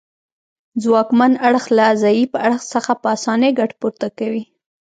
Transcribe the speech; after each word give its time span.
ځواکمن 0.81 1.31
اړخ 1.47 1.65
له 1.77 1.85
ضعیف 2.01 2.31
اړخ 2.45 2.61
څخه 2.73 2.91
په 3.01 3.07
اسانۍ 3.15 3.51
ګټه 3.59 3.75
پورته 3.81 4.07
کوي 4.19 4.43